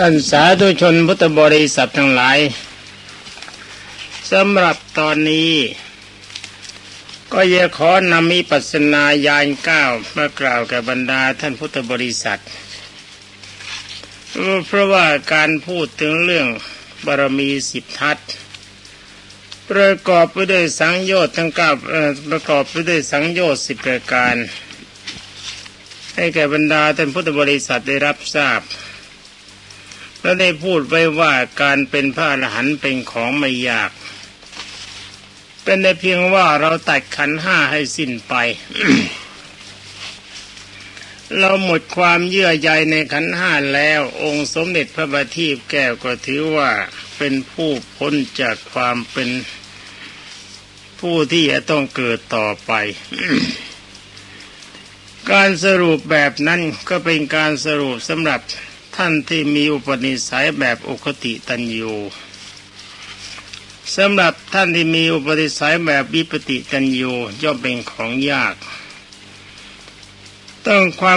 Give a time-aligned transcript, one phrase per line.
[0.00, 2.38] ท่านสาธุชนพุทธบริษัททั้งหลาย
[4.32, 5.52] สำหรับตอนนี้
[7.32, 9.84] ก็จะขอนำมิปัสนายานเก้า
[10.16, 12.40] มากล่าวแก่บรรดาท่านพุทธบริษัท
[14.66, 16.48] เพราะว่าการพูดถึงเรื่อง
[17.06, 18.18] บารมีสิบทัศ
[19.70, 21.70] ประกอบไปด้วยสังโยชน์ทั้งเก้า
[22.28, 24.34] ประกอบไปด้วยสังโยชน์สิบประการ
[26.14, 28.62] ให้แก่บรรดาท่านพุทธบริษัทได้รับทราบ
[30.24, 33.90] แล้วได้พูดไว้ว่าการเป็นพระอรหันต์เป็นของไม่ยาก
[35.64, 38.34] เป็นในเพียงว่าเราตัดขันห้าให้สิ้นไป
[41.38, 46.70] เราหมดความเยื่อใยในขันห้าแล้ว องค์สมเด็จพระบัณฑิตแก้วก็ถือว่า
[47.18, 49.30] เป็นผู้พ้นจากความเป็น
[51.00, 52.72] ผู้ที่จะต้องเกิดต่อไป
[55.32, 58.40] การสรุปแบบนั้นก็เป็นการสรุปสำหรับ
[58.96, 61.94] ท่านที่มีอุปนิสัยแบบอุคติตันยู
[63.96, 68.54] สำหรับท่านที่มีอุปนิสัยแบบวิปติตันยูย่อมเป็นของยาก
[70.66, 71.08] ต้องคว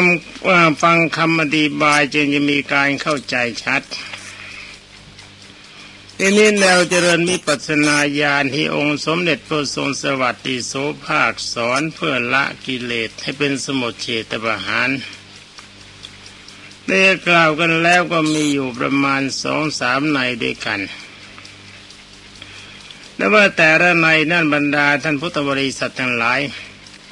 [0.62, 3.82] ามฟังคำอธิบายจึงจะมีการเข้าใจชัด
[6.20, 10.74] ทีนี้แนวเจริญมิปัสนาญาณที่องค์สมเด็จพระทรงสวัสดิโส
[11.06, 14.90] ภาคสอนเพื่อละกิเลสให้เป็นสมุทเฉตประหาร
[16.88, 20.80] ได้กล่าวกันแล้วก็มีอยู่ประมาณสองสามในด้วยกัน
[23.16, 26.40] และว่าแต่ละในนั่นบรรดาท่านพุทธบริษัททั้งหลาย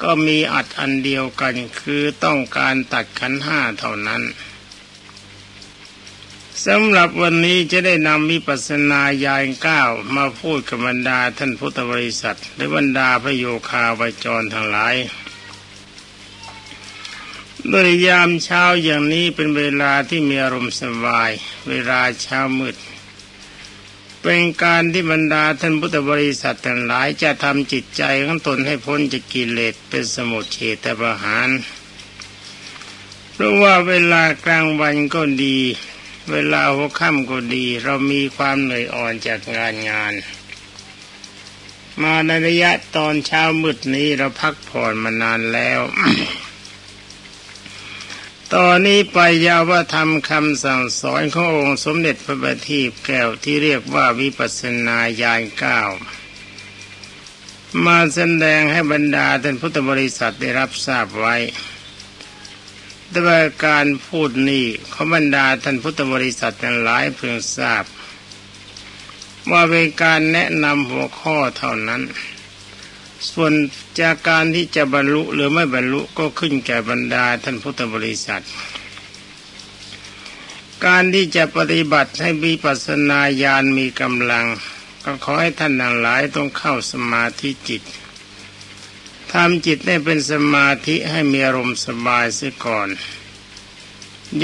[0.02, 4.22] ก็มีอัดอันเดียวกันคือต้องการตัดขันห้าเท่านั้น
[6.66, 9.82] สำหรับวันนี้จะได้นำมิปัสนาญาณเก้า
[10.16, 14.94] มาพูดกับบรรดาท่านพุทธบริษัท และบรรดาพระโยคาวจรทั้งหลาย
[17.70, 21.30] โดยยามเช้าอย่างนี้เป็นเวลาที่มีอารมณ์สบาย
[21.68, 22.76] เวลาเช้ามืด
[24.22, 31.48] เป็นการที่บรรดาท่านพุทธบริษัททั้งหลายจะทำจิตใจของตนให้พ้นจากกิเลสเป็นสมุทเฉตประหาร
[33.32, 35.58] เพราะว่าเวลากลางวันก็ดี
[36.30, 40.14] เวลาหัวค่ำก็ดี เรามีความเหนื่อยอ่อนจากงานงาน
[42.02, 45.80] มาในระยะตอนเช้ามืดนี้เราพักผ่อนมานานแล้ว
[48.54, 55.80] ตอนนี้ไปยาวว่าทำคำสั่งสอนขององค์สมเด็จพระบัณฑิตแก้วที่เรียกว่าวิปัสนาญาณเก้า
[57.84, 61.36] มาแสดงให้บรรดาท่านพุทธบริษัทได้รับทราบไว้
[63.10, 64.64] แต่ว่าการพูดนี้
[64.94, 67.84] ขบรรดาท่านพุทธบริษัททั้งหลายเพิ่งทราบ
[69.50, 72.02] ว่าเป็นการแนะนำหัวข้อเท่านั้น
[73.32, 73.52] ส่วน
[74.00, 78.44] จากการที่จะบรรลุหรือไม่บรรลุก็ขึ้นแก่บรรดาท่านพุทธบริษัท
[80.84, 84.46] การที่จะปฏิบัติให้มีปัสนาญาณมีกำลัง
[85.04, 87.82] ก็ขอให้ท่านทั้งหลายต้องเข้าสมาธิจิต
[89.32, 92.88] ทำจิตให้เป็นสมาธิให้มีอารมณ์สบายเสียก่อน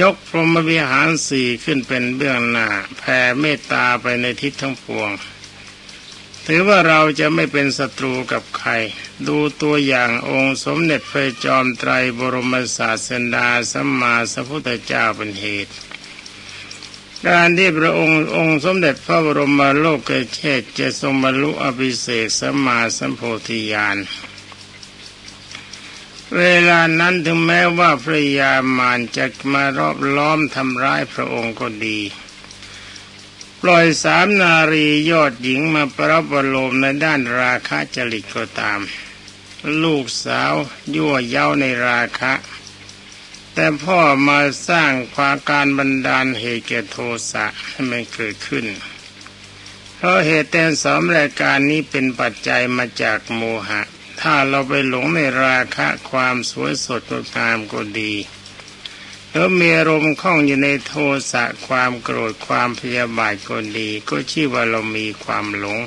[0.00, 2.68] ยกพรหมวิหารสี่ขึ้นเป็นเบื้องหน้า
[2.98, 5.10] แผ่เมตตาไปในทิศทั้งปวง
[6.46, 8.70] ถือว่าเราจะไม่เป็นศัตรูกับใคร
[9.28, 15.74] ดูตัวอย่างองค์สมเด็จพระจอมไตรบรมศาสดาสัมมาสัมพุทธเจ้าเป็นเหตุ
[17.26, 20.00] การที่พระองค์องค์สมเด็จพระบรมโลก
[20.34, 23.98] เชษจะทรงบรรลุอภิเศกสัมมาสัมโพธิญาณ
[26.38, 31.98] เวลานั้นถึงแม้ว่าพระยามารจะมารอบล้อมทำร้ายพระองค์ก็ดี
[33.66, 38.80] ปล่อยสามนารียอดหญิงมาประบรมในด้านราคะจริตก็ตาม
[39.82, 40.54] ลูกสาว
[40.94, 42.32] ยั่วเย้าในราคะ
[43.54, 46.96] แต่พ่อมาสร้างความการบันดาลเหตุแก่โท
[47.32, 48.66] สะให้มันเกิดขึ้น
[49.96, 53.80] เพราะเหตุแต่สองรายการนี้เป็นปัจจัยมาจากโมหะ
[54.20, 58.12] ถ้าเราไปหลงในราคะความสวยสดงดงามก็ดี
[59.34, 60.94] แล้วมีอารมณ์คล้องอยู่ในโท
[61.32, 65.80] สะความโกรธความพยาบาทก็ดี ก็ชื่อว่าเรามีความหลง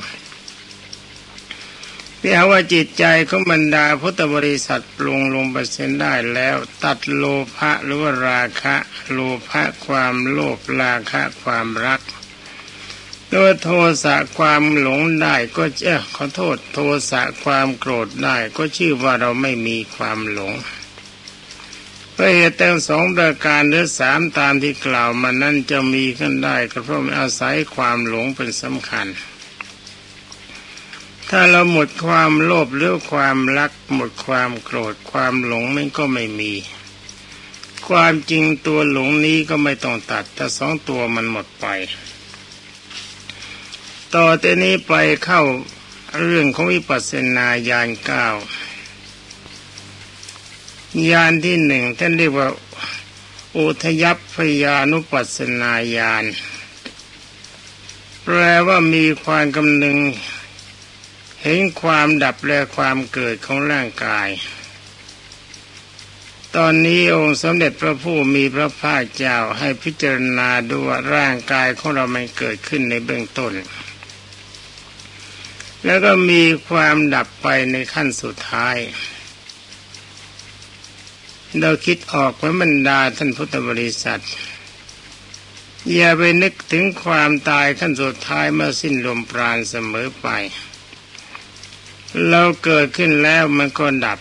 [2.19, 7.23] ที่หาว่าจิตใจของบรรดาพุทธบริษัทปรุงลงไปอร์เส้นได้แล้ว ตัดโล
[7.55, 8.75] ภะหรือว่าราคะ
[9.11, 9.19] โล
[9.49, 12.01] ภะความโลภราคะความรัก
[13.31, 13.69] ตัวโท
[14.03, 16.79] สะความหลงได้ก็เออขอโทษโท
[17.11, 20.53] สะความโกรธได้ก็ชื่อว่าเราไม่มีความหลง
[22.15, 29.07] พราะเหตุแต่สองประการหรือสามตามที่กล่าวมานั้นจะมีขึ้นได้ก็เพราะอาศัยความหลงเป็นสำคัญ
[31.29, 36.53] ถ้าเราหมดความโลภหรือความรัก หมดความโกรธความหลงมันก็ไม่มี
[37.87, 41.65] ความจริงตัวหลงนี้ก็ไม่ต้องตัด แต่สองตัวมันหมดไป
[44.15, 44.93] ต่อแต่นี้ไป
[45.25, 45.41] เข้า
[46.21, 48.25] เรื่องของวิปัสสนาญาณเก้า
[51.11, 52.49] ญาณที่หนึ่งท่านเรียกว่า
[53.57, 56.25] อุทยัพพยานุปัสสนาญาณ
[58.23, 59.97] แปลว่ามีความกำนึง
[61.41, 64.29] เห็นความดับและความเกิดของร่างกาย
[66.55, 73.53] ตอนนี้องค์สมเด็จพระผู้มีพระภาคเจ้าให้พิจารณาดูว่าร่างกายของเรามันเกิดขึ้นในเบื้องต้น
[75.85, 78.77] แล้วก็มีความดับไปในขั้นสุดท้าย
[81.61, 84.21] เราคิดออกไว้บรรดาท่านพุทธบริษัท
[85.93, 90.27] อย่าไปนึกถึงความตายขั้นสุดท้ายเมื่อสิ้นลมปราณเสมอไป
[92.29, 94.19] เราเกิดขึ้นแล้วมันก็ดับ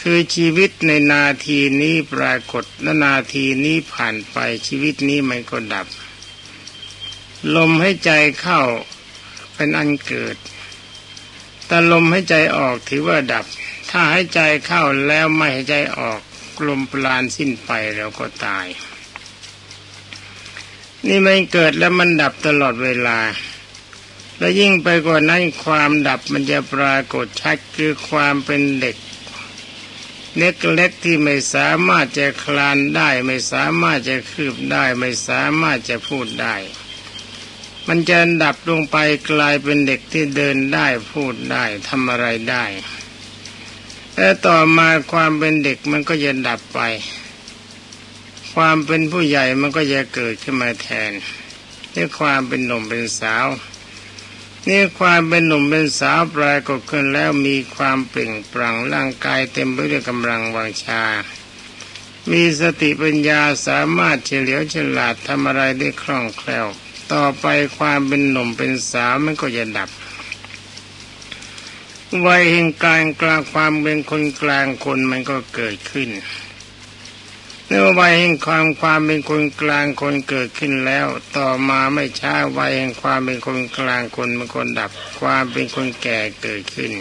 [0.00, 4.36] คือชีวิตในนาทีนี้ปรากฏและนาทีนี้ผ่านไป
[4.66, 5.86] ชีวิตนี้มันก็ดับ
[7.56, 8.10] ลมให้ใจ
[8.40, 8.62] เข้า
[9.54, 10.36] เป็นอันเกิด
[11.66, 13.46] แต่ลมให้ใจออกถือว่าดับ
[13.90, 16.20] ถ้าหายใจเข้าแล้วไม่หายใจออก
[16.66, 18.66] ลมปราณสิ้นไปเราก็ตาย
[21.06, 23.18] นี่มันเกิดแล้วมันดับตลอดเวลา
[24.38, 28.96] และยิ่งไปกว่านั้นความดับมันจะปรากฏชัดคือความเป็นเด็ก
[30.36, 36.56] เล็กเล็กที่ไม่สามารถจะคลานได้ ไม่สามารถจะคืบได้ ไม่สามารถจะพูดได้
[37.88, 38.96] มันจะดับลงไป
[39.30, 42.64] กลายเป็นเด็กที่เดินได้พูดได้ทำอะไรได้
[44.22, 46.80] และต่อมาความเป็นเด็กมันก็จะดับไป
[48.54, 51.12] ความเป็นผู้ใหญ่มันก็จะเกิดขึ้นมาแทน
[51.94, 53.46] นี่ความเป็นหนุ่มเป็นสาว
[54.68, 61.02] นี่ความเป็นหนุ่มเป็นสาวปลายกฏขึ้นแล้วมีความเปล่งปลั่งร่างกายเต็มไปด้วยกำลังวังชา
[62.30, 66.66] มีสติปัญญาสามารถเฉลียวฉลาดทำอะไรได้คล่องแคล่ว
[67.12, 67.46] ต่อไป
[67.78, 69.90] ความเป็นหนุ่มเป็นสาวมันก็จะดับ
[72.26, 76.08] วัยแห่งการกลางความเป็นคนกลางคนมันก็เกิดขึ้น
[77.66, 84.90] เมื่อวัยแห่งความความเป็นคนกลางคนเกิดขึ้นแล้ว ต่อมาไม่ช้าวัยแห่งความเป็นคนกลางคนมันคนดับ
[85.20, 86.92] ความเป็นคนแก่เกิดขึ้น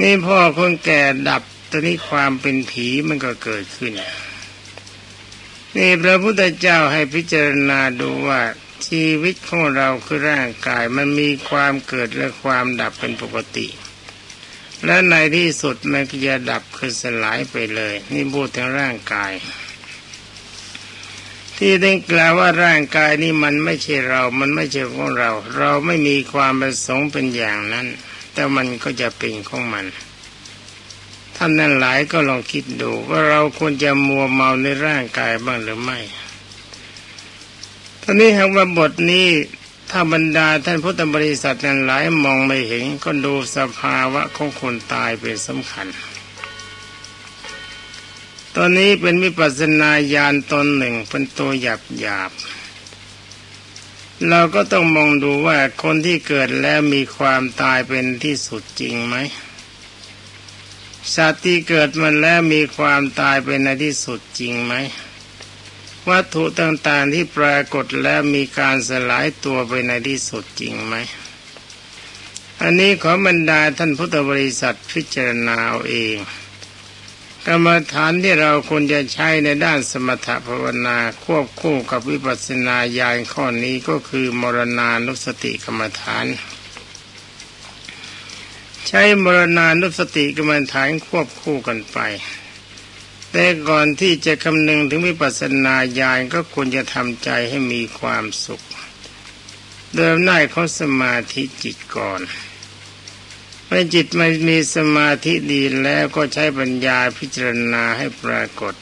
[0.00, 3.92] นี่พ่อคนแก่ดับตอนนี้ความเป็นผีมันก็เกิดขึ้น
[5.76, 8.40] นี่พระพุทธเจ้าให้พิจารณาดูว่า
[8.86, 13.68] ชีวิตของเราคือร่างกายมันมีความเกิดและความดับเป็นปกติ
[14.84, 19.32] และในที่สุดมันก็จะดับคือสลายไปเลย นี่พูดถึงร่างกาย
[21.56, 27.86] ที่ได้กล่าวว่าร่างกายนี้มันไม่ใช่เรา มันไม่ใช่ของเรา เราไม่มีความประสงค์เป็นอย่างนั้น
[28.32, 29.86] แต่มันก็จะเป็นของมัน
[31.36, 35.98] ท่านนั้นหลายก็ลองคิดดูว่าเราควรจะมัวเมาในร่างกายบ้างหรือไม่
[38.08, 39.28] ตอนนี้หากว่าบทนี้
[39.90, 45.86] ถ้าบรรดาท่านพุทธบริษัทนั้นหลายมองไม่เห็นก็ดูสภาวะของคนตายเป็นสำคัญ
[48.56, 52.30] ตอนนี้เป็นวิปัสสนาญาณตนหนึ่งเป็นตัวหยาบหยาบ
[54.28, 59.16] เราก็ต้องมองดูว่าคนที่เกิดแล้วมีความตายเป็นที่สุดจริงไหม
[61.14, 64.74] สัตว์ที่เกิดมาแล้วมีความตายเป็นในที่สุดจริงไหม
[66.10, 70.94] วัตถุต่างๆที่ปรากฏแล้วมีการสลายตัวไปในที่สุดจริงไหม
[72.62, 76.16] อันนี้ขอบรรดาท่านพุทธบริษัทพิจารณาเอาเอง
[77.46, 86.26] กรรมฐานที่เราควรจะใช้ในด้านสมถภาวนาควบคู่กับวิปัสสนาญาณข้อนี้ก็คือมรณานุสติกรรมฐาน
[88.88, 91.98] ใช้มรณานุสติกรรมฐานควบคู่กันไป
[93.38, 98.62] แต่ก่อนที่จะคำนึงถึงวิปัสสนาญาณก็ควรจะทำใจให้มีความสุข
[99.96, 102.20] เดิมหน้าของสมาธิจิตก่อน
[103.66, 108.74] เมื่อจิตมันมีสมาธิดีแล้วก็ใช้ปัญญาพิจารณาให้ปรากฏ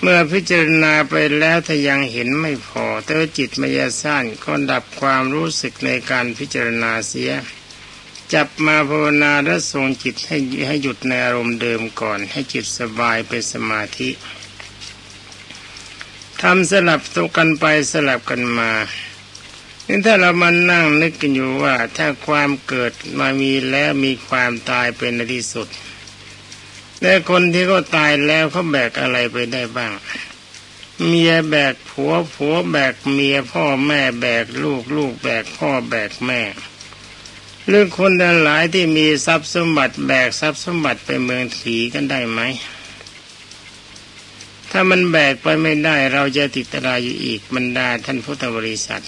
[0.00, 7.32] เมื่อพิจารณาไปแล้วถ้ายังเห็นไม่พอ แต่ว่าจิตมายาสั้นก็ดับความรู้สึกในการพิจารณาเสีย
[8.34, 14.10] จับมาภาวนาและทรงจิตให้ให้หยุดในอารมณ์เดิมก่อน ให้จิตสบายเป็นสมาธิ
[16.42, 18.72] ทำสลับตัวกันไปสลับกันมา
[19.86, 25.68] นี่ถ้าเรามานั่งนึกกันอยู่ว่า ถ้าความเกิดมามีแล้วมีความตายเป็นในที่สุด
[27.00, 29.92] แต่คนที่เขาตายแล้วเขาแบกอะไรไปได้บ้าง
[31.06, 36.42] เมียแบกผัวผัวแบกเมียพ่อแม่แบกลูกลูกแบกพ่อแบกแม่
[37.72, 42.40] เรื่องคนทั้งหลายที่มีทรัพย์สมบัติแบกทรัพย์สมบัติไปเมืองถีกันได้ไหม
[44.70, 49.02] ถ้ามันแบกไปไม่ได้เราจะติดตราอยู่อีกบรรดาท่านพุทธบริษัท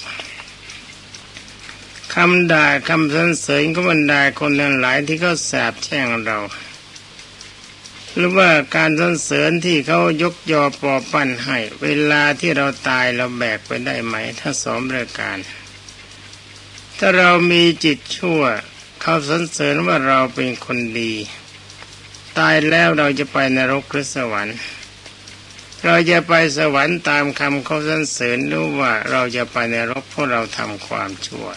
[2.15, 6.39] คำด่าคำสรรเสริญก็บรรดาคนทั้งหลายที่เขาแสบแช่งเรา
[8.15, 15.39] หรือว่าการสรรเสริญที่เขายกยอปอปั้นให้ เวลาที่เราตายเราแบกไปได้ไหม ถ้าสอมรายการ
[16.99, 18.43] ถ้าเรามีจิตชั่ว
[19.01, 21.13] เขาสรรเสริญว่าเราเป็นคนดี
[22.39, 24.57] ตายแล้วเราจะไปนรกหรือสวรรค์
[25.85, 31.49] เราจะไปสวรรค์ตามคำเขาสรรเสริญหรือว่าเราจะไปนรกเพราะเราทำความชั่ว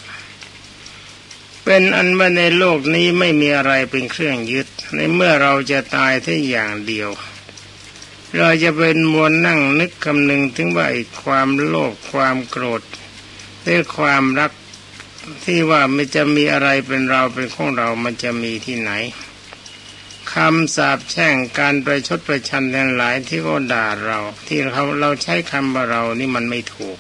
[1.64, 7.10] เป็นอันว่าในโลกนี้ไม่มีอะไรเป็นเครื่องยึด ในเมื่อเราจะตายแค่อย่างเดียว
[8.38, 10.88] เราจะเป็นมวลนั่งนึกคำนึงถึงว่า
[11.24, 12.82] ความโลภความโกรธ
[13.62, 14.52] หรือความรัก
[15.46, 18.92] ที่ว่ามันจะมีอะไรเป็นเราเป็นของเรา มันจะมีที่ไหน
[20.34, 26.98] คำสาปแช่งการประชดประชันทั้งหลายที่ก็ด่าเรา ที่เขาเราใช้คำว่าเรานี่มันไม่ถูก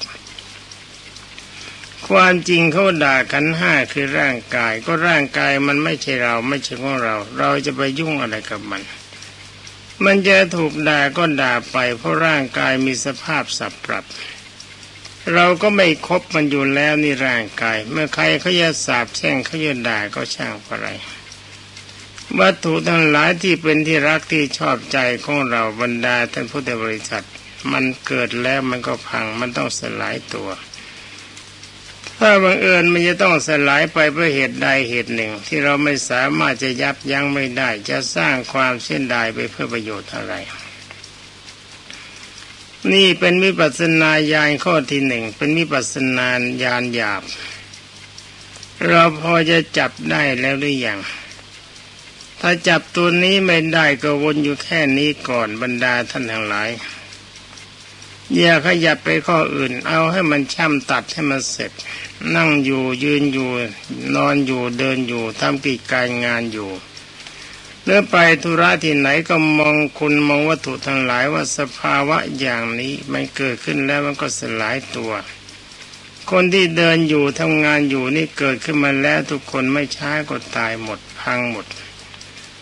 [2.08, 8.82] ความจริงเขาด่ากันห้าคือร่างกาย ก็ร่างกายมันไม่ใช่เราไม่ใช่ของเรา เราจะไปยุ่งอะไรกับมัน
[10.06, 14.04] มันจะถูกด่าก็ด่าไป เพราะร่างกายมีสภาพสับปรับ
[15.34, 20.88] เราก็ไม่คบมันอยู่แล้วนี่ร่างกาย เมื่อใครเขาจะสาบแช่งเขาจะด่าก็ช่างอะไร
[22.40, 27.26] วัตถุทั้งหลายที่เป็นที่รักที่ชอบใจของเราบรรดาท่านพุทธบริษัท
[27.72, 30.50] มันเกิดแล้วมันก็พังมันต้องสลายตัว
[32.20, 40.34] ถ้าบังเอิญมันจะต้องสลายไปเพราะเหตุใดเหตุหนึ่ง ที่เราไม่สามารถจะยับยั้งไม่ได้ จะสร้างความเส้นดายไปเพื่อประโยชน์อะไร
[42.94, 46.28] นี่เป็นวิปัสนาญาณข้อที่หนึ่งเป็นวิปัสสนา
[46.64, 47.22] ญาณหยาบ
[48.88, 51.00] เราพอจะจับได้แล้วหรือยัง
[52.42, 56.70] ถ้าจับตัวนี้ไม่ได้ก็วนอยู่แค่นี้ก่อนบรรดาท่านทั้งหลาย
[58.38, 61.72] อย่าขยับไปข้ออื่น เอาให้มันช่ำตัดให้มันเสร็จ
[62.36, 63.50] นั่งอยู่ยืนอยู่
[64.16, 66.70] นอนอยู่เดินอยู่ทำกิจการงานอยู่
[67.88, 75.12] เมื่อไปธุระที่ไหนก็มองคุณมองวัตถุทั้งหลายว่าสภาวะอย่างนี้มันเกิดขึ้นแล้วมันก็สลายตัว
[76.32, 81.66] คนที่เดินอยู่ทำงานอยู่นี่เกิดขึ้นมาแล้วทุกคนไม่ช้าก็ตายหมดพังหมด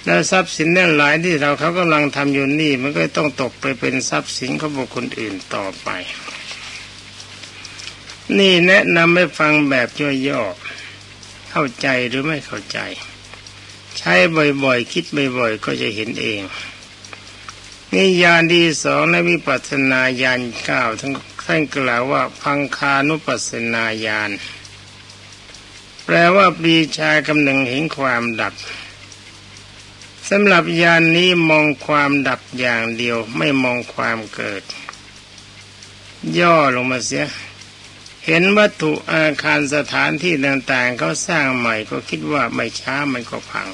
[0.06, 5.89] แล้วทรัพย์สินนั่นหลายที่เราเขากำลังทำอยู่นี่มันก็ต้องตกไปเป็นทรัพย์สินของบุคคลอื่นต่อไป
[8.38, 9.88] นี่แนะนำให้ฟังแบบ
[10.27, 12.80] ย่อๆเข้าใจหรือไม่เข้าใจ
[13.98, 14.14] ใช้
[14.64, 15.06] บ่อยๆ คิด
[15.38, 16.42] บ่อยๆ ก็จะเห็นเอง
[17.94, 24.32] นี่ยานดีสองในวิปัสสนาญาณเก้าทั้งท่านกล่าวว่าพังคานุปัสสนาญาณ
[26.06, 28.54] แปลว่าปรีชากำหนึ่งเห็นความดับ
[30.30, 34.64] สำหรับยานนี้มองความดับอย่างเดียวไม่มองความเกิด
[36.40, 37.26] ย่อลงมาเสีย
[38.25, 43.68] เห็นวัตถุอาคารสถานที่ต่างๆเขาสร้างใหม่ก็คิดว่าไม่ช้ามันก็พัง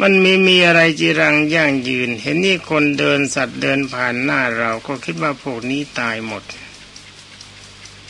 [0.00, 6.42] มันมีมีอะไรจีรังย่างยืน เห็นนี่คนเดินสัตว์เดินผ่านหน้าเราก็คิดว่าพวกนี้ตายหมด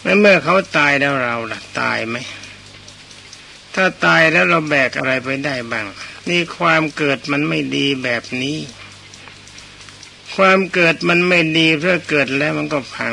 [0.00, 2.16] เมื่อเขาตายแล้วเราล่ะตายไหม
[3.74, 5.86] ถ้าตายแล้วเราแบกอะไรไปได้บ้าง
[6.28, 8.58] นี่ความเกิดมันไม่ดีแบบนี้
[10.36, 13.12] ความเกิดมันไม่ดีเพื่อเกิดแล้วมันก็พัง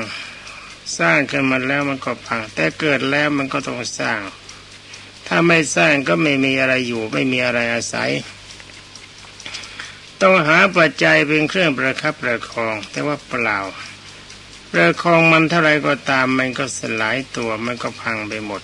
[0.97, 4.19] สร้างขึ้นมาแล้วมันก็พัง แต่เกิดแล้วมันก็ต้องสร้าง
[5.27, 8.11] ถ้าไม่สร้างก็ไม่มีอะไรอยู่ ไม่มีอะไรอาศัย
[10.21, 13.59] ต้องหาปัจจัยเป็นเครื่องประคับประคอง แต่ว่าเปล่า
[14.71, 18.61] ประคองมันเท่าไรก็ตามมันก็สลายตัวมันก็พังไปหมด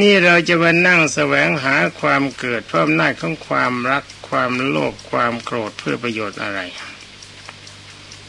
[0.00, 6.60] นี่เราจะมานั่งแสวงหาความเกิดเพิ่มหน้าของความรักความโลภความโกรธเพื่อประโยชน์อะไร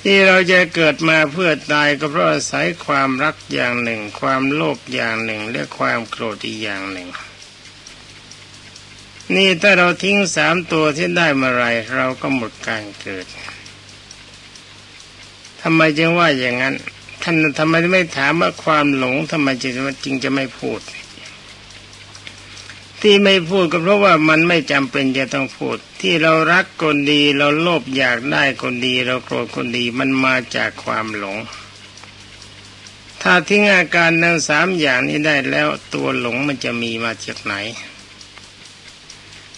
[0.04, 7.08] ที่เราจะเกิดมาเพื่อตายก็เพราะอาศัยความรักอย่างหนึ่ง ความโลภอย่างหนึ่ง และความโกรธอีกอย่างหนึ่ง
[9.36, 11.63] นี่ถ้าเราทิ้งสามตัวที่ได้มาไร
[11.96, 13.25] เราก็หมดการเกิด
[15.62, 16.75] ทำไมจึงว่าอย่างนั้น
[17.24, 19.48] ท่านทำไมไม่ถามว่าความหลงทำไม
[20.04, 20.80] จึงจะไม่พูด
[23.01, 31.38] ที่ไม่พูดก็เพราะว่ามันไม่จำเป็นจะต้องพูด ที่เรารักคนดีเราโลภอยากได้คนดี เราโกรธคนดีมันมาจากความหลง
[33.22, 37.56] ถ้าทิ้งอาการทั้งสามอย่างนี้ได้แล้วตัวหลงมันจะมีมาจากไหน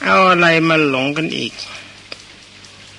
[0.04, 1.54] เอาอะไรมาหลงกันอีก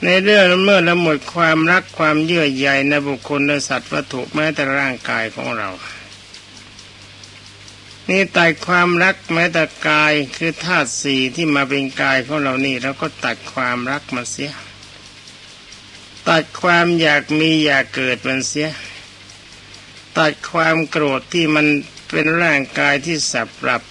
[0.04, 5.68] ในเรื่องเมื่อเราหมดความรักความเยื่อใยในบุคคลและสัตว์วัตถุแม้แต่ร่างกายของเรา
[8.10, 14.52] นี่ตัดความรักแม้แต่กายคือธาตุสี่ที่มาเป็นกายของเรานี่เราก็ตัดความรักมาเสีย
[16.28, 18.70] ตัดความอยากมีอยากเกิดมันเสีย
[20.18, 21.66] ตัดความโกรธที่มัน
[22.10, 23.82] เป็นร่างกายที่สับปรับ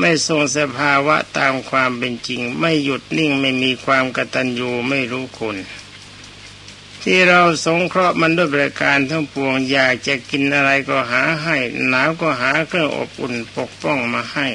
[0.00, 5.56] ไม่ทรงสภาวะตามความเป็นจริง ไม่หยุดนิ่งไม่มีความกตัญญูไม่รู้คุณ
[7.08, 11.56] ที่เราสงเคราะห์มันด้วยประการทั้งปวงอยากจะกินอะไรก็หาให้
[11.88, 14.48] หนาวก็หาเครื่องอบอุ่นปกป้องมาให้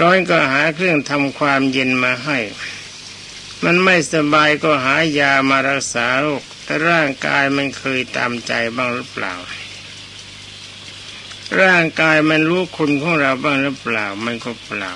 [0.00, 2.38] ร้อนก็หาเครื่องทำความเย็นมาให้
[3.64, 9.34] มันไม่สบายก็หายามารักษาโรคแต่ร่างกายมันเคยตามใจบ้างหรือเปล่า
[11.60, 14.92] ร่างกายมันรู้คุณของเราบ้างหรือเปล่า มันก็เปล่า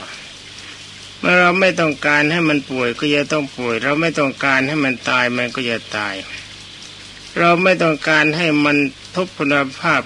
[1.26, 6.14] มื่อเราไม่ต้องการให้มันป่วยก็จะต้องป่วย เราไม่ต้องการให้มันตายมันก็จะตาย
[7.38, 8.76] เราไม่ต้องการให้มัน
[9.14, 10.02] ทุพพลภาพ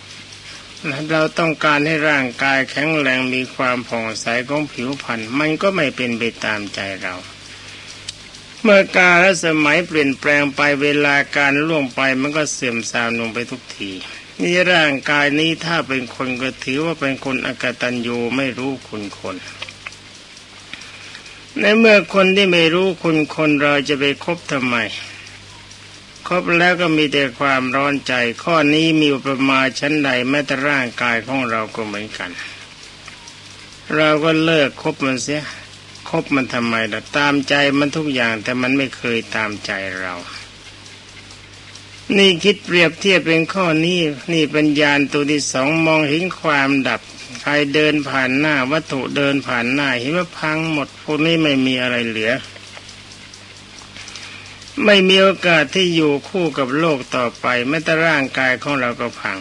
[1.11, 7.15] เราต้องการให้ร่างกายแข็งแรงมีความผ่องใสของผิวพรรณมันก็ไม่เป็นไปตามใจเรา
[8.63, 13.91] เมื่อกาลสมัยเปลี่ยนแปลงไปเวลาการล่วงไปมันก็เสื่อมทรามลงไปทุกที
[14.41, 19.37] นี่ร่างกายนี้ถ้าเป็นคนก็ถือว่าเป็นคนอกตัญญูไม่รู้คุณคน
[21.61, 24.77] ในเมื่อคนที่ไม่รู้คุณคนเราจะไปคบทำไม
[26.29, 32.31] คบแล้วก็มีแต่ความร้อนใจ ข้อนี้มีประมาชั้นใดแม้แต่ร่างกายของเราก็เหมือนกัน
[33.95, 35.43] เราก็เลิกคบมันเสีย
[36.11, 40.15] คบมันทำไมล่ะตามใจมันทุกอย่างแต่มันไม่เคยตามใจเรา
[42.17, 44.01] นี่คิดเปรียบเทียบเป็นข้อนี้
[44.33, 47.01] นี่ปัญญาตัวที่สองมองเห็นความดับ
[47.49, 52.33] รเดินผ่านหน้า วัตถุเดินผ่านหน้าเห็นว่าพังหมดพวกนี้ไม่มีอะไรเหลือ
[54.85, 59.39] ไม่มีโอกาสที่อยู่คู่กับโลกต่อไปแม้แต่ร่างกายของเราก็พัง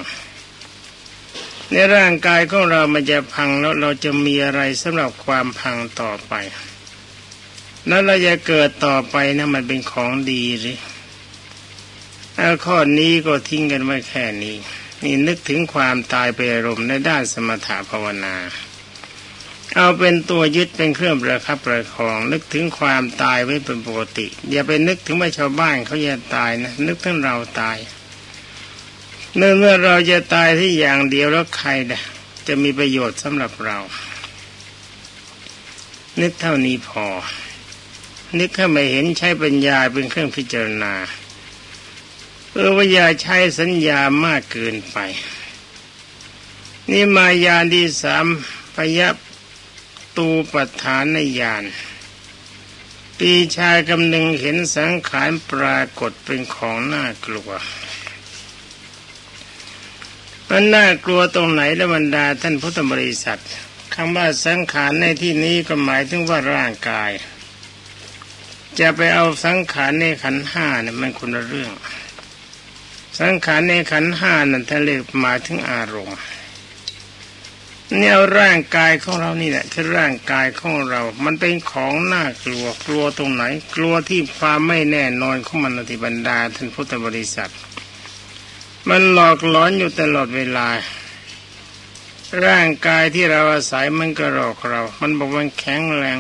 [1.72, 6.34] ในร่างกายของเรามันจะพังแล้วเราจะมีอะไรสำหรับความพังต่อไป
[7.88, 10.78] แล้วเราจะเกิดต่อไปนะมันเป็นของดีหรือ
[12.66, 14.56] ข้อนี้ก็ทิ้งกันไว้แค่นี้
[15.04, 18.36] นี่นึกถึงความตายไปอารมณ์ในด้านสมถะภาวนา
[19.76, 27.78] เอาเป็นตัวยึดเป็นเครื่องประคับประคอง นึกถึงความตายไว้เป็นปกติ อย่าไปนึกถึงว่าชาวบ้านเขาจะตายนะนึกถึงเราตาย
[29.36, 32.02] เนื่อเมื่อเราจะตายที่อย่างเดียวแล้วใครนะ
[32.48, 33.78] จะมีประโยชน์สำหรับเรา
[36.22, 37.08] นึกเท่านี้พอ
[38.40, 40.94] นึกแค่ไม่เห็นใช้ปัญญาเป็นเครื่องพิจารณา
[42.60, 44.98] เออว่าอย่าใช้สัญญามากเกินไป
[46.92, 48.26] นี่มายานที่สาม
[48.76, 49.16] พยับ
[50.18, 51.64] ตูปัฏฐานญาณ
[53.18, 57.52] ปีชายกำหนึงเห็นสังขารปรากฏเป็นของน่ากลัว
[60.50, 63.42] มันน่ากลัวตรงไหนละบรรดาท่านพุทธบริษัท
[63.94, 67.12] คำว่าสังขารในที่นี้ก็หมายถึงว่าร่างกาย
[68.80, 71.74] จะไปเอาสังขารในขันห้าเนี่ยมันคนละเรื่อง
[73.20, 76.18] สังขารในขันห้านั่นทะเลหมายถึงอารมณ์
[77.96, 83.44] เนี่ยร่างกายของเรานี่แหละคือร่างกายของเรา มันเป็นของน่ากลัวกลัวตรงไหน
[83.76, 87.52] กลัวที่ความไม่แน่นอนของมันอธิบันดาท่านพุทธบริษัท
[88.90, 90.68] มันหลอกหลอนอยู่ตลอดเวลา
[92.46, 96.18] ร่างกายที่เราอาศัยมันก็หลอกเรา มันบอกว่าแข็งแรง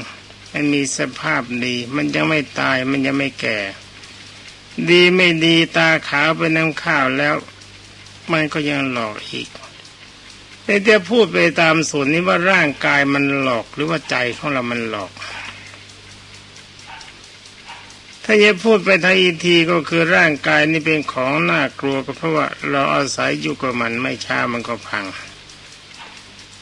[0.53, 3.59] มันมีสภาพดี มันยังไม่ตายมันยังไม่แก่
[4.89, 7.35] ดีไม่ดีตาขาวเป็นน้ำข้าวแล้ว
[8.31, 9.49] มันก็ยังหลอกอีก
[10.63, 15.11] แต่จะพูดไปตามส่วนนี้ว่าร่างกายมันหลอกหรือว่าใจของเรามันหลอก
[18.23, 25.05] ถ้าจะพูดไปทางอีทีก็คือร่างกายนี่เป็นของน่ากลัวก็เพราะว่าเราอาศัยอยู่กับมันไม่ช้ามันก็พัง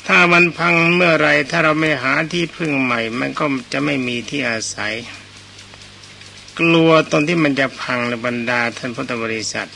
[0.08, 4.94] ถ้ามันพังเมื่อไรถ้าเราไม่หาที่พึ่งใหม่ มันก็จะไม่มีที่อาศัย
[6.60, 9.70] กลัวตอนที่มันจะพังในบรรดาท่านพุทธบริษัท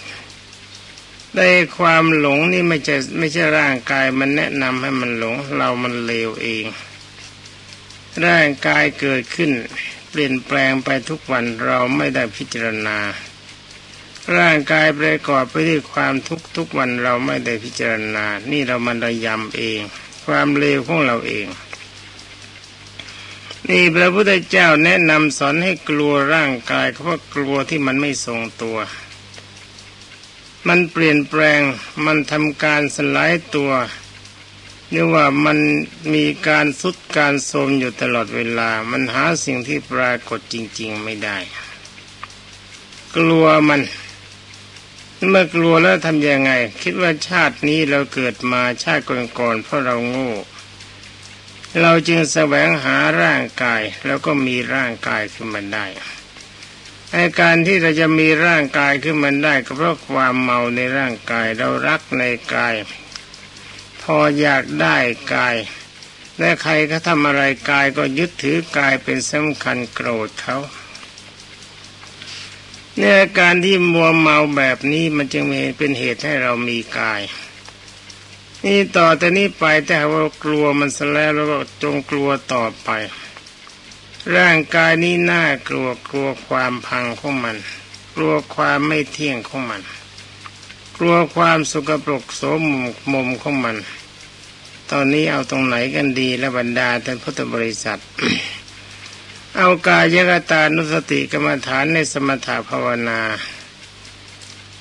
[1.35, 6.65] ได้ความหลงนี่ไม่ใช่ไม่ใช่ร่างกายมันแนะนำให้มันหลง เรามันเลวเอง
[8.25, 9.51] ร่างกายเกิดขึ้น
[10.09, 12.97] เปลี่ยนแปลงไปทุกวันเราไม่ได้พิจารณา
[14.37, 19.79] ร่างกายประกอบไปด้วยความทุกทุกวันเราไม่ได้พิจารณา นี่เรามันระยำเอง
[20.25, 21.47] ความเลวของเราเอง
[23.67, 28.77] นี่พระพุทธเจ้าแนะนำสอนให้กลัวร่างกายเพราะกลัวที่มันไม่ทรงตัว
[30.67, 31.61] มันเปลี่ยนแปลง
[32.05, 33.71] มันทำการสลายตัว
[34.91, 35.57] เรียกว่ามัน
[36.13, 41.37] มีการสุดการโทมอยู่ตลอดเวลา มันหาสิ่งที่ปรากฏจริง ๆไม่ได้
[43.15, 43.81] กลัวมัน
[45.29, 49.03] เมื่อกลัวแล้วทำยังไง คิดว่าชาตินี้เราเกิดมาชาติ
[49.39, 50.31] ก่อนๆเพราะเราโง่
[51.77, 55.85] เราจึงแสวงหาร่างกายแล้วก็มีร่างกายขึ้นมาได้
[57.15, 62.23] อาการที่เราจะมีร่างกายขึ้นมาได้ก็เพราะความเมาในร่างกายเรารักใน
[62.55, 62.75] กาย
[64.01, 64.97] พออยากได้
[65.33, 65.55] กาย
[66.39, 70.57] และใครก็ทำอะไรกายก็ยึดถือกายเป็นสำคัญโกรธเขา
[72.97, 75.43] เนี่ยการที่มัวเมาแบบนี้มันจึง
[75.77, 77.21] เป็นเหตุให้เรามีกาย
[78.65, 82.89] นี่ต่อแต่นี้ไปแต่ว่ากลัวมันซะแล้วแล้วก็จงกลัวต่อไป
[84.35, 87.57] ร่างกายนี้น่ากลัวกลัวความพังของมัน
[88.15, 89.81] กลัวความไม่เที่ยงของมัน
[90.97, 92.61] กลัวความสุกปรกโสม
[93.11, 93.77] มมมของมัน
[94.91, 97.99] ตอนนี้เอาตรงไหนกันดีและบรรดาท่านพุทธบริษัท
[99.57, 103.19] เอากายกตานุสติกรรมฐานในสมถะภาวนา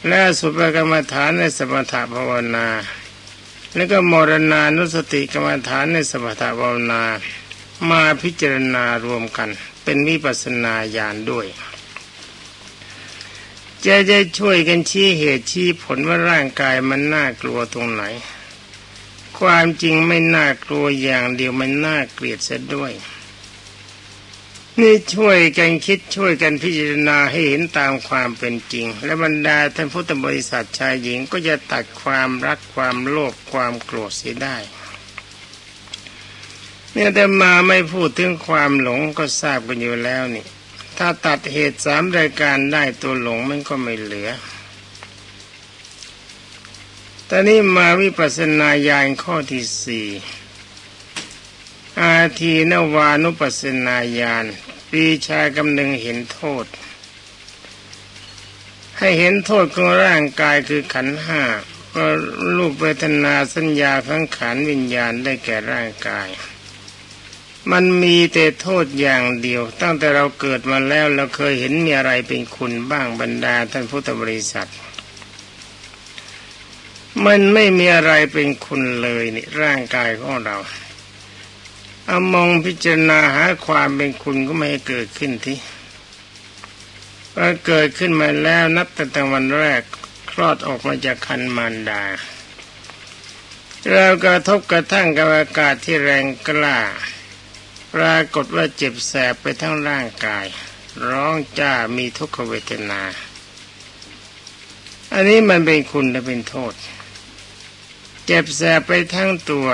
[0.09, 2.67] และสุภกรรมฐานในสมถะภาวนา
[3.75, 7.03] แล้วก็มรณานุสติกรรมฐานในสมถะภาวนา
[7.91, 9.49] มาพิจารณารวมกัน
[9.83, 11.47] เป็นวิปัสนาญาณด้วย
[13.85, 18.03] จะจะช่วยกันชี้เหตุชี้ผลว่าร่างกายมันน่ากลัวตรงไหน
[19.39, 22.93] ความจริงไม่น่ากลัวอย่างเดียวมันน่าเกลียดเสียด้วย
[24.83, 34.57] นี่ช่วยกันคิดช่วยกันพิจารณาให้เห็นตามความเป็นจริง และบรรดาท่านพุทธบริษัทชายหญิงก็จะตัดความรักความโลภความโกรธเสียได้
[36.93, 40.47] เนี่ยแต่มาไม่พูดถึงความหลงก็ทราบกันอยู่แล้วนี่
[40.99, 44.31] ถ้าตัดเหตุสามรายการได้ตัวหลงมันก็ไม่เหลือ
[47.29, 50.09] ตอนนี้มาวิปัสสนาญาณข้อที่สี่
[52.01, 54.47] อาทีนวานุปัสนาญาณ
[54.91, 56.67] ปีชากำนึงเห็นโทษ
[58.99, 61.43] ให้เห็นโทษของร่างกายคือขันห้า
[61.95, 62.05] ก็
[62.57, 66.29] รูปเวทนาสัญญาทั้งขันวิญญาณได้แก่ร่างกาย
[67.73, 74.71] มันมีแต่โทษอย่างเดียว ตั้งแต่เราเกิดมาแล้วเราเคยเห็นมีอะไรเป็นคุณบ้างบรรดาท่านพุทธบริษัท
[77.27, 80.57] มันไม่มีอะไรเป็นคุณเลยนี่ร่างกายของเรา
[82.11, 85.59] เอามองพิจารณาหาความเป็นคุณก็ไม่ให้เกิดขึ้นที่
[87.37, 89.83] ว่าเกิดขึ้นมาแล้วนับแต่วันแรก
[90.31, 92.03] คลอดออกมาจากคันมารดา
[93.93, 96.79] เรากระทบกระทั่งกับอากาศที่แรงกล้า
[97.95, 100.47] ปรากฏว่าเจ็บแสบไปทั้งร่างกาย
[101.09, 103.03] ร้องจ้ามีทุกขเวทนา
[105.13, 106.75] อันนี้มันเป็นคุณและเป็นโทษ
[108.27, 109.69] เจ็บแสบไปทั้งตัว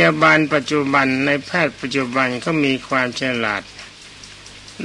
[0.00, 3.62] ยาบาลปัจจุบันในแพทย์ปัจจุบันเขามีความฉลาด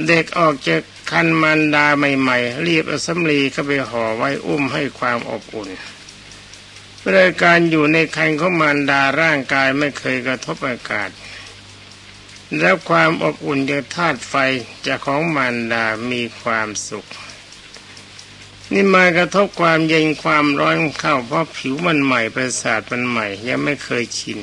[0.06, 5.68] เด็กออกจากคันมันดาใหม่ๆรีบอสมรีเข้าไปห่อไว้อุ้มให้ความอบอุ่น
[6.98, 11.10] เพื่อการอยู่ในคันของมารดาร่างกายไม่เคยกระทบอากาศ
[12.58, 14.34] แล้วความอบอุ่นจากธาตุไฟ
[14.86, 17.06] จากของมารดามีความสุข
[18.72, 24.38] นี่มากระทบความเย็นความร้อนเข้าเพราะผิวมันใหม่ประสาทมันใหม่ ยังไม่เคยชิน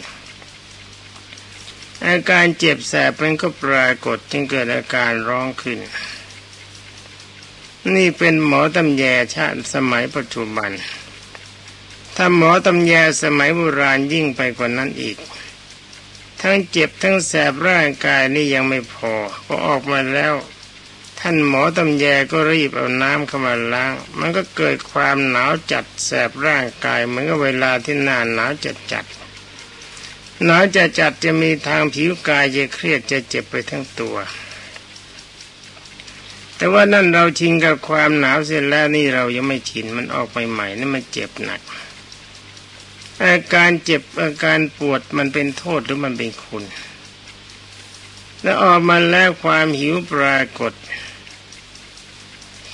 [2.05, 5.79] อาการเจ็บแสบเป็นก็ปรากฏจึงเกิดอาการร้องขึ้น
[7.95, 9.03] นี่เป็นหมอตำแย
[9.35, 10.71] ชาติสมัยปัจจุบัน
[12.15, 15.17] ถ้าหมอตำแยสมัยโบราณยิ่งไปกว่านั้นอีก
[16.41, 19.13] ทั้งเจ็บทั้งแสบร่างกายนี่ยังไม่พอ
[19.45, 20.35] พอออกมาแล้ว
[21.19, 29.05] ท่านหมอตำแยก็รีบเอาน้ำเข้ามาล้าง มันก็เกิดความหนาวจัดแสบร่างกายเหมือนกับเวลาที่หน้าหนาวจัดจัด
[30.45, 34.17] หนาวจะจัดจะมีทางผิวกายจะเครียดจะเจ็บไปทั้งตัว
[36.56, 41.62] แต่ว่านั่นเราชินกับความหนาวเสร็จแล้วนี่เรายังไม่ชินมันออกไปใหม่นี่มันเจ็บหนัก
[43.21, 46.63] อาการเจ็บอาการปวดมันเป็นโทษหรือมันเป็นคุณ
[48.41, 50.73] แล้วออกมาแล้วความหิวปรากฏ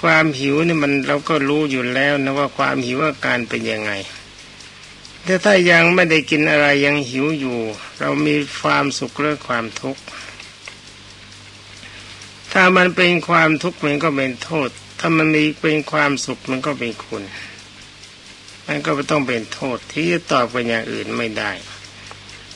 [0.01, 3.91] ความหิวนี่มันเราก็รู้อยู่แล้วนะว่าความหิวอาการเป็นยังไง
[5.25, 7.59] แต่ถ้ายังไม่ได้กินอะไรยังหิวอยู่
[7.99, 10.01] เรามีความสุขหรือความทุกข์
[12.51, 17.23] ถ้ามันเป็นความทุกข์มันก็เป็นโทษ ถ้ามันมีเป็นความสุขมันก็เป็นคุณ
[18.67, 21.51] มันก็ต้องเป็นโทษที่จะตอบเป็นอย่างอื่นไม่ได้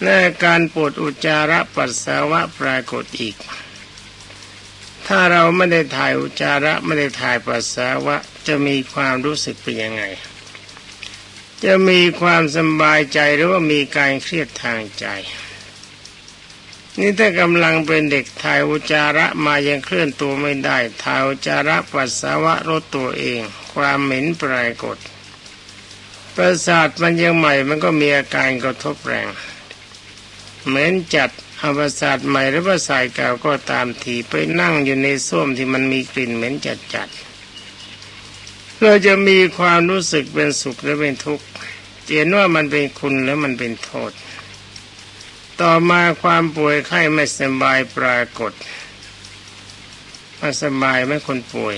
[0.03, 3.35] และการปวดอุจจาระปัสสาวะปรากฏอีก
[5.07, 8.15] ถ้าเราไม่ได้ถ่ายอุจจาระไม่ได้ถ่ายปัสสาวะ
[8.47, 10.03] จะมีความรู้สึกเป็นยังไง
[11.65, 15.07] จะมีความสบายใจหรือว่ามีการเครียดทางใจ
[16.99, 23.41] นี่ถ้ากำลังเป็นเด็กถ่ายอุจาระมายังเคลื่อนตัวไม่ได้ถ่ายอุจาระปัสสาวะรถตัวเอง
[23.73, 24.97] ความเหม็นปรากฏ
[26.35, 29.27] ประสาทมันยังใหม่มันก็มีอาการกระทบแรง
[30.67, 31.29] เหม็นจัด
[31.61, 37.09] อาประสาทใหม่หรือประสาทเก่าก็ตามทีไปนั่งอยู่ในส้วมที่มันมีกลิ่นเหม็นจัดจัด
[38.83, 41.45] เราจะมีความรู้สึกเป็นสุขหรือเป็นทุกข์
[42.15, 44.11] เห็นว่ามันเป็นคุณแล้วมันเป็นโทษ
[45.61, 48.51] ต่อมาความป่วยไข้ไม่สบายปรากฏ
[50.39, 51.75] มันสบายไหมคนป่วย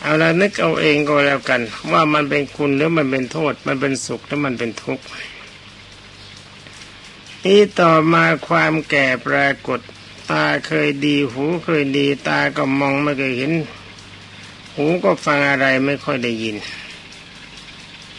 [0.00, 1.60] เอาละนึกเอาเองก็แล้วกัน
[1.92, 5.04] ว่ามันเป็นคุณหรือมันเป็นโทษ มันเป็นสุขหรือมันเป็นทุกข์
[7.44, 9.80] นี่ต่อมาความแก่ปรากฏ
[10.30, 13.52] ตาเคยดีหูเคยดี ตาก็มองไม่เคยเห็น
[14.74, 16.56] หูก็ฟังอะไรไม่ค่อยได้ยิน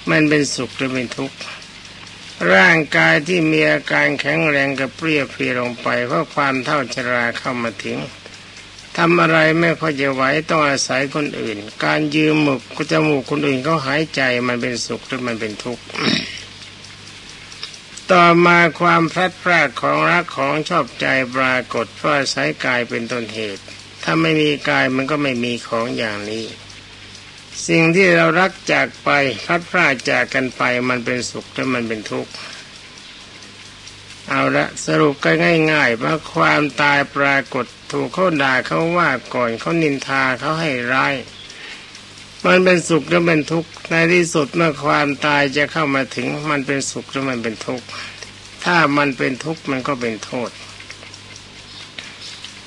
[0.09, 1.37] มันเป็นสุขหรือเป็นทุกข์
[2.53, 7.97] ร่างกายที่มีอาการแข็งแรงกับเปรี้ยเพลียลงไปเพราะความเท่าชราเข้ามาถึง
[8.97, 15.83] ทำอะไรไม่ค่อยจะไหวต้องอาศัยคนอื่น การยืมหมึกจมูกคนอื่นเขาหายใจมันเป็นสุขหรือมันเป็นทุกข์
[18.11, 23.63] ต่อมาความพลัดพรากของรักของชอบใจปรากฏเพราะอาศัยกายเป็นต้นเหตุ
[24.07, 26.45] ถ้าไม่มีกายมันก็ไม่มีของอย่างนี้
[27.67, 29.09] สิ่งที่เรารักจากไป
[29.45, 32.31] พัดพรากจากกันไปมันเป็นสุขหรือมันเป็นทุกข์
[34.29, 35.35] เอาละสรุปกัน
[35.71, 41.15] ง่ายๆว่าความตายปรากฏถูกเขาด่าเขาว่าก่อนเขานินทาเขาให้ร้าย
[42.45, 47.85] มันเป็นสุขหรือเป็นทุกข์ในที่สุดเมื่อความตายจะเข้ามาถึง มันเป็นสุขหรือมันเป็นทุกข์
[48.65, 50.49] ถ้ามันเป็นทุกข์มันก็เป็นโทษ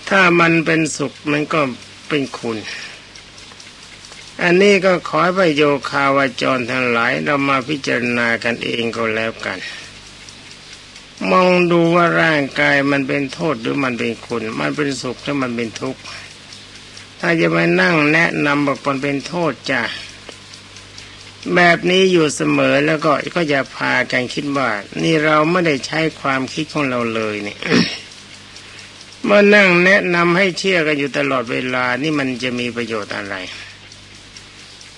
[0.09, 1.61] ถ้ามันเป็นสุขมันก็
[2.09, 2.59] เป็นคุณ
[4.42, 9.59] อันนี้ก็ขอให้โยคาวาจรทั้งหลายเรามาพิจารณากันเองก็แล้วกัน
[11.31, 16.01] มองดูว่าร่างกายมันเป็นโทษหรือมันเป็นคุณ มันเป็นสุขหรือมันเป็นทุกข์
[17.21, 19.83] ถ้าจะมานั่งแนะนำบอกมันเป็นโทษจ้ะ
[21.55, 24.68] แบบนี้อยู่เสมอแล้วก็ก็จะพากันคิดว่า
[25.03, 27.59] นี่เราไม่ได้ใช้ความคิดของเราเลยเนี่ย
[29.28, 33.34] มื่อนั่งแนะนำให้เชื่อกันอยู่ตลอดเวลานี่มันจะมีประโยชน์อะไร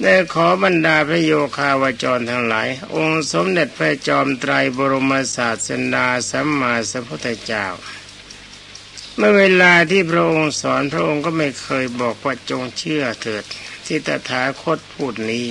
[0.02, 7.66] ได้ขอบรรดาพระโยคาวจรทั้งหลาย องค์สมเด็จพระจอมไตรบรมศาสดาสัมมาสัมพุทธเจ้า
[9.16, 13.44] เมื่อเวลาที่พระองค์สอนพระองค์ก็ไม่เคยบอกว่าจงเชื่อเถิด
[13.86, 15.46] ที่ตถาคตพูดนี้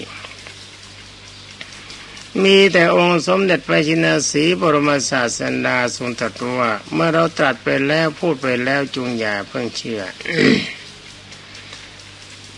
[2.44, 10.02] มีแต่องค์สมเด็จพระชินสีบรมศาสดาทรงตรัสว่าเมื่อเราตรัสไปแล้วพูดไปแล้วจงอย่าเพิ่งเชื่อ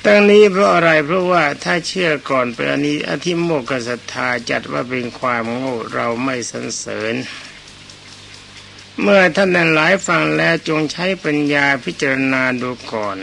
[0.06, 7.16] ตั้งนี้เพราะอะไรเพราะว่าถ้าเชื่อก่อนไปอันนี้อธิโมกศรัทธาจัดว่าเป็นความโง่เราไม่สรรเสริญ
[9.02, 13.18] เมื่อท่านนั้นหลายฟังแล้วจงใช้ปัญญาพิจารณาดูก่อน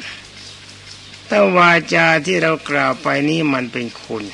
[1.28, 4.24] ถ้าวาจาที่เรากล่าวไปนี้มันเป็นคุณ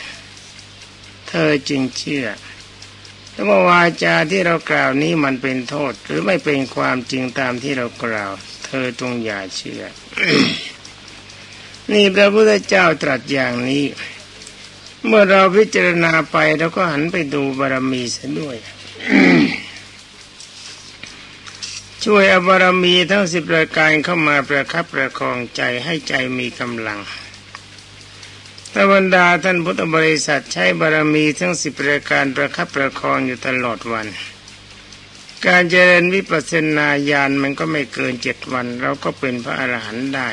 [1.34, 2.26] ธอจึงเชื่อ
[3.34, 8.32] ถ้าว่าวาจาที่เรากล่าวนี้มันเป็นโทษ หรือไม่เป็นความจริงตามที่เรากล่าว
[8.66, 9.82] เธอจงอย่าเชื่อ
[11.92, 13.84] นี่พระพุทธเจ้าตรัสอย่างนี้
[15.06, 18.56] เมื่อเราพิจารณาไปเราก็หันไปดูบารมีเสียด้วย
[22.04, 27.00] ช่วยอบารมีทั้งสิบรายการเข้ามาประคับประคองใจให้ใจมีกำลัง
[28.74, 34.06] ตบรรดาท่านพุทธบริษัทใช้บารมีทั้งสิบปรายการประคับประคองอยู่ตลอดวัน
[35.46, 40.30] การเจริญวิปัสสนาญาณมันก็ไม่เกินเจ็ดวัน เราก็เป็นพระอรหันต์ได้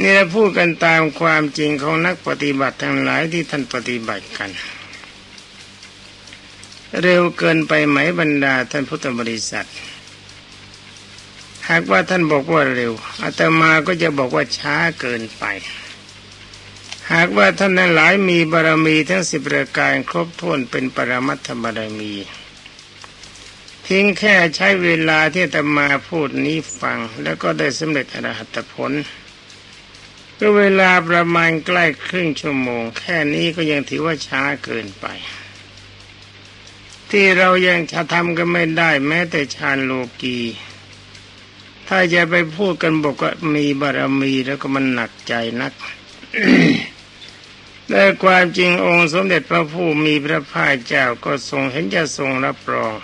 [0.00, 4.50] นี่เราพูดกันตามความจริงของนักปฏิบัติทั้งหลายที่ท่านปฏิบัติกัน
[7.02, 9.68] เร็วเกินไปไหมบรรดาท่านพุทธบริษัท
[11.68, 15.46] หากว่าท่านบอกว่าเร็วอาตมาก็จะบอกว่าช้าเกินไป
[17.12, 22.14] หากว่าท่านนั้นหลายมีบารมีทั้งสิบประการครบถ้วนเป็นปรมัตถบารมี
[23.86, 28.92] ทิ้งแค่ใช้เวลาที่ตมาพูดนี้ฟัง แล้วก็ได้สำเร็จอรหัตผล
[30.38, 35.06] ก็เวลาประมาณใกล้ครึ่งชั่วโมง แค่นี้ก็ยังถือว่าช้าเกินไป
[37.10, 39.92] ที่เรายังจะทำกันไม่ได้แม้แต่ฌานโล
[40.22, 40.38] กี
[41.88, 45.72] ถ้าจะไปพูดกันบอกว่ามีบารมีแล้วก็มันหนักใจนัก
[47.88, 52.94] แต่ความจริงองค์สมเด็จพระผู้มีพระภาคเจ้าก็ทรงเห็นจะทรงรับรอง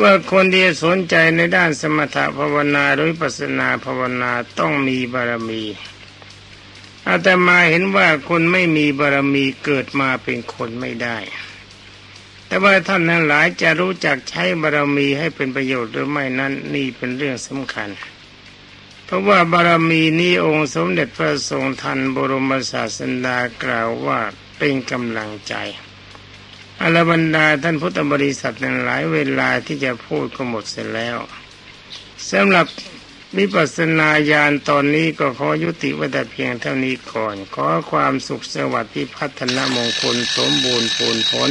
[0.00, 5.62] ว่าคนที่สนใจในด้านสมถภาวนาหรือปัสนาภาวนาต้องมีบารมี
[7.08, 11.18] อาตมาเห็นว่าคนไม่มีบารมีเกิดมาเป็นคนไม่ได้
[12.46, 17.88] แต่ว่าท่านทั้งหลายจะรู้จักใช้บารมีให้เป็นประโยชน์หรือไม่นั้นนี่เป็นเรื่องสำคัญ
[19.10, 24.20] เพราะว่าบารมีนี้องค์สมเด็จพระทรงทันบรมศาสดากล่าวว่า
[24.58, 25.54] เป็นกำลังใจ
[26.80, 31.18] อรบรรดาท่านพุทธบริษัทนั้นหลายเวลาที่จะพูดก็หมดเสร็จแล้ว
[32.30, 32.66] สำหรับ
[33.36, 41.50] วิปัสสนาญาณตอนนี้ก็ขอยุติไว้แต่เพียงเท่านี้ก่อน ขอความสุขสวัสดิ์ที่พัฒนามงคลสมบูรณ์ผลผล